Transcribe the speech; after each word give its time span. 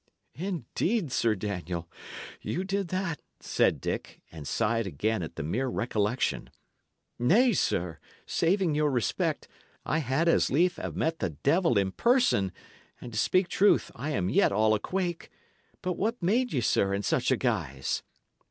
"Indeed, 0.33 1.11
Sir 1.11 1.35
Daniel, 1.35 1.87
ye 2.41 2.63
did 2.63 2.87
that," 2.87 3.21
said 3.39 3.79
Dick, 3.79 4.19
and 4.31 4.47
sighed 4.47 4.87
again 4.87 5.21
at 5.21 5.35
the 5.35 5.43
mere 5.43 5.67
recollection. 5.67 6.49
"Nay, 7.19 7.53
sir, 7.53 7.99
saving 8.25 8.73
your 8.73 8.89
respect, 8.89 9.47
I 9.85 9.99
had 9.99 10.27
as 10.27 10.49
lief 10.49 10.79
'a' 10.79 10.91
met 10.93 11.19
the 11.19 11.29
devil 11.29 11.77
in 11.77 11.91
person; 11.91 12.51
and 12.99 13.13
to 13.13 13.19
speak 13.19 13.47
truth, 13.47 13.91
I 13.93 14.09
am 14.09 14.27
yet 14.27 14.51
all 14.51 14.73
a 14.73 14.79
quake. 14.79 15.29
But 15.83 15.97
what 15.97 16.19
made 16.19 16.51
ye, 16.51 16.61
sir, 16.61 16.95
in 16.95 17.03
such 17.03 17.29
a 17.29 17.37
guise?" 17.37 18.01